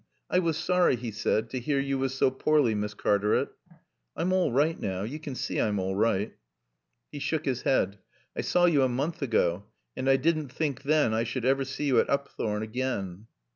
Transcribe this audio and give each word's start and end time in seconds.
"I 0.31 0.39
was 0.39 0.57
sorry," 0.57 0.95
he 0.95 1.11
said, 1.11 1.51
"to 1.51 1.59
hear 1.59 1.79
yo 1.79 1.97
was 1.97 2.15
so 2.15 2.31
poorly, 2.31 2.73
Miss 2.73 2.95
Cartaret." 2.95 3.49
"I'm 4.15 4.33
all 4.33 4.51
right 4.51 4.79
now. 4.79 5.03
You 5.03 5.19
can 5.19 5.35
see 5.35 5.61
I'm 5.61 5.77
all 5.77 5.95
right." 5.95 6.35
He 7.11 7.19
shook 7.19 7.45
his 7.45 7.61
head. 7.61 7.99
"I 8.35 8.41
saw 8.41 8.65
yo' 8.65 8.81
a 8.81 8.89
moonth 8.89 9.21
ago, 9.21 9.65
and 9.95 10.09
I 10.09 10.15
didn't 10.15 10.51
think 10.51 10.81
then 10.81 11.13
I 11.13 11.23
sud 11.23 11.45
aver 11.45 11.65
see 11.65 11.85
yo' 11.89 11.99
at 11.99 12.07
Oopthorne 12.09 12.63
again." 12.63 13.27